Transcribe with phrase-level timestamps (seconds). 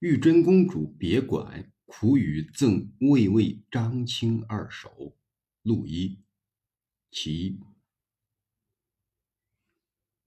[0.00, 5.16] 玉真公主别馆苦雨赠魏魏张卿二首，
[5.62, 6.20] 陆一。
[7.10, 7.58] 其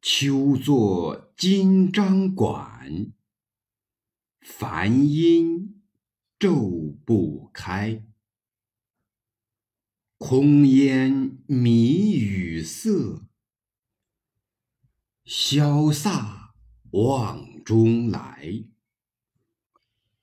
[0.02, 3.14] 秋作金章馆，
[4.42, 5.82] 繁阴
[6.38, 8.04] 昼不开。
[10.18, 13.26] 空烟迷雨色，
[15.24, 16.56] 潇洒
[16.92, 18.66] 望中来。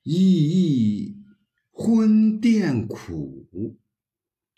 [0.08, 1.22] 熠熠
[1.70, 3.78] 昏殿苦，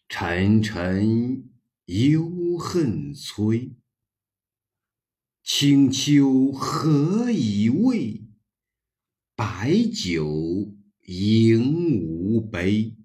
[0.09, 1.51] 沉沉
[1.87, 3.75] 幽恨催。
[5.43, 8.23] 清秋何以慰？
[9.35, 10.73] 白酒
[11.07, 12.97] 应无杯。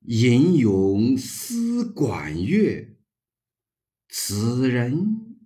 [0.00, 2.94] 吟咏思管乐，
[4.10, 5.38] 此人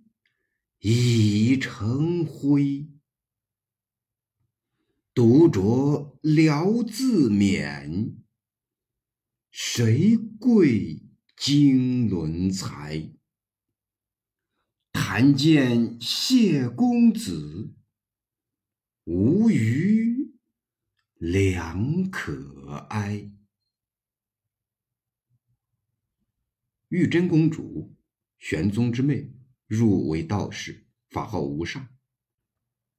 [0.79, 2.89] 已成灰。
[5.15, 8.15] 独酌聊自勉，
[9.51, 11.03] 谁贵
[11.37, 13.13] 经纶才？
[14.91, 17.75] 谈见谢公子，
[19.03, 20.33] 无余
[21.17, 23.31] 良可哀。
[26.87, 27.95] 玉真公主，
[28.39, 29.31] 玄宗之妹，
[29.67, 31.87] 入为道士，法号无上。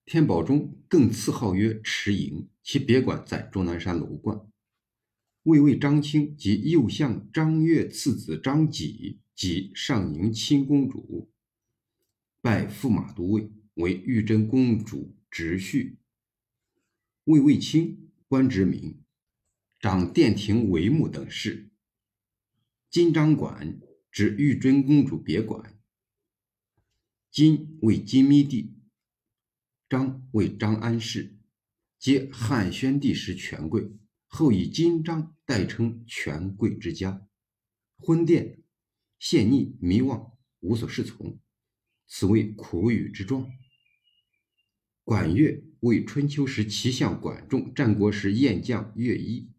[0.07, 4.39] 天宝中更赐号曰池莹，其别馆在终南山楼观。
[5.45, 11.31] 魏魏张卿及右相张悦次子张己及上宁亲公主，
[12.43, 15.97] 拜驸马都尉，为玉真公主侄婿。
[17.25, 18.99] 魏魏卿，官职名，
[19.81, 21.71] 掌殿庭帷幕等事。
[22.91, 23.81] 金章馆
[24.13, 25.79] 指玉真公主别馆，
[27.31, 28.75] 金为金密地。
[29.87, 31.37] 章为张安世，
[31.99, 33.93] 皆汉宣帝时权贵，
[34.27, 37.29] 后以金章代称权贵之家。
[37.99, 38.63] 昏殿
[39.19, 41.39] 陷溺迷惘，无所适从，
[42.07, 43.47] 此为苦雨之状。
[45.03, 49.53] 管乐为春秋时齐相管仲，战国时燕将乐毅。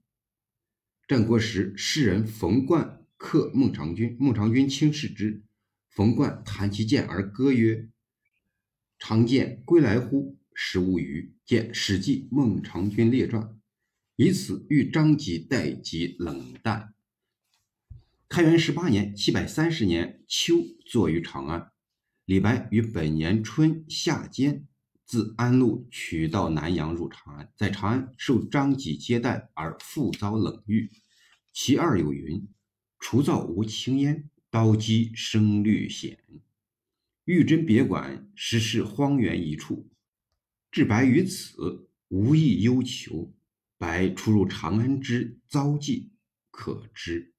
[1.07, 5.43] 战国时诗人冯冠克孟尝君，孟尝君轻视之，
[5.91, 7.91] 冯冠弹其剑而歌曰。
[9.07, 10.35] 常见归来乎？
[10.55, 11.35] 食无鱼。
[11.45, 13.43] 见《史记·孟尝君列传》，
[14.15, 16.95] 以此喻张籍待己冷淡。
[18.27, 20.55] 开元十八年（七百三十年）秋，
[20.87, 21.71] 坐于长安。
[22.25, 24.65] 李白于本年春夏间
[25.05, 30.89] 自安陆取道南阳入长安，在长安受张籍接待，而复遭冷遇。
[31.53, 32.47] 其二有云
[32.97, 36.17] ：“除灶无青烟，刀击声律险。”
[37.25, 39.91] 玉真别馆实是荒原一处，
[40.71, 43.35] 至白于此，无意忧求。
[43.77, 46.13] 白出入长安之遭际，
[46.49, 47.34] 可知。